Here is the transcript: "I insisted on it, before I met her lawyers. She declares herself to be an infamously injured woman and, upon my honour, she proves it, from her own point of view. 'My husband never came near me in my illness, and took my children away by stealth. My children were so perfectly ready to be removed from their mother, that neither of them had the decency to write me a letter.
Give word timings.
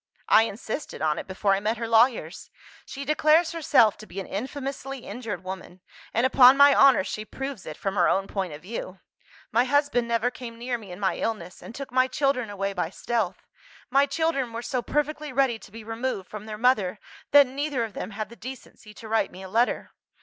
"I 0.27 0.45
insisted 0.45 0.99
on 1.03 1.19
it, 1.19 1.27
before 1.27 1.53
I 1.53 1.59
met 1.59 1.77
her 1.77 1.87
lawyers. 1.87 2.49
She 2.87 3.05
declares 3.05 3.51
herself 3.51 3.97
to 3.97 4.07
be 4.07 4.19
an 4.19 4.25
infamously 4.25 5.05
injured 5.05 5.43
woman 5.43 5.81
and, 6.11 6.25
upon 6.25 6.57
my 6.57 6.73
honour, 6.73 7.03
she 7.03 7.23
proves 7.23 7.67
it, 7.67 7.77
from 7.77 7.93
her 7.93 8.09
own 8.09 8.25
point 8.25 8.51
of 8.53 8.63
view. 8.63 8.99
'My 9.51 9.65
husband 9.65 10.07
never 10.07 10.31
came 10.31 10.57
near 10.57 10.79
me 10.79 10.91
in 10.91 10.99
my 10.99 11.17
illness, 11.17 11.61
and 11.61 11.75
took 11.75 11.91
my 11.91 12.07
children 12.07 12.49
away 12.49 12.73
by 12.73 12.89
stealth. 12.89 13.45
My 13.91 14.07
children 14.07 14.53
were 14.53 14.63
so 14.63 14.81
perfectly 14.81 15.31
ready 15.31 15.59
to 15.59 15.71
be 15.71 15.83
removed 15.83 16.27
from 16.27 16.47
their 16.47 16.57
mother, 16.57 16.97
that 17.29 17.45
neither 17.45 17.83
of 17.83 17.93
them 17.93 18.09
had 18.09 18.29
the 18.29 18.35
decency 18.35 18.95
to 18.95 19.07
write 19.07 19.29
me 19.31 19.43
a 19.43 19.47
letter. 19.49 19.91